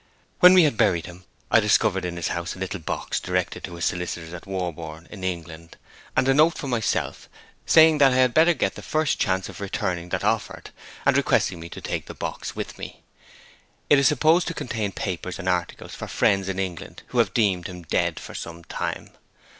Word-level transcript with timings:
When 0.39 0.55
we 0.55 0.63
had 0.63 0.77
buried 0.77 1.05
him 1.05 1.25
I 1.51 1.59
discovered 1.59 2.05
in 2.05 2.15
his 2.15 2.29
house 2.29 2.55
a 2.55 2.57
little 2.57 2.79
box 2.79 3.19
directed 3.19 3.63
to 3.65 3.75
his 3.75 3.85
solicitors 3.85 4.33
at 4.33 4.47
Warborne, 4.47 5.07
in 5.11 5.23
England, 5.23 5.77
and 6.17 6.27
a 6.27 6.33
note 6.33 6.57
for 6.57 6.67
myself, 6.67 7.29
saying 7.67 7.99
that 7.99 8.11
I 8.11 8.15
had 8.15 8.33
better 8.33 8.55
get 8.55 8.73
the 8.73 8.81
first 8.81 9.19
chance 9.19 9.47
of 9.47 9.61
returning 9.61 10.09
that 10.09 10.23
offered, 10.23 10.71
and 11.05 11.15
requesting 11.15 11.59
me 11.59 11.69
to 11.69 11.81
take 11.81 12.07
the 12.07 12.15
box 12.15 12.55
with 12.55 12.79
me. 12.79 13.03
It 13.91 13.99
is 13.99 14.07
supposed 14.07 14.47
to 14.47 14.55
contain 14.55 14.91
papers 14.91 15.37
and 15.37 15.47
articles 15.47 15.93
for 15.93 16.07
friends 16.07 16.49
in 16.49 16.57
England 16.57 17.03
who 17.09 17.19
have 17.19 17.35
deemed 17.35 17.67
him 17.67 17.83
dead 17.83 18.19
for 18.19 18.33
some 18.33 18.63
time."' 18.63 19.11